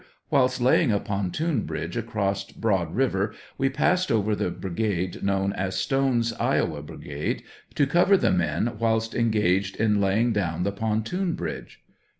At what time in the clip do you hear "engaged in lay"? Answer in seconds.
9.13-10.19